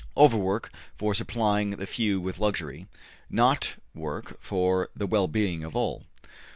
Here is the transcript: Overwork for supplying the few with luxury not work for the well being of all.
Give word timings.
Overwork 0.17 0.71
for 0.97 1.13
supplying 1.13 1.69
the 1.75 1.85
few 1.85 2.19
with 2.19 2.39
luxury 2.39 2.87
not 3.29 3.75
work 3.93 4.41
for 4.41 4.89
the 4.95 5.05
well 5.05 5.27
being 5.27 5.63
of 5.63 5.75
all. 5.75 6.07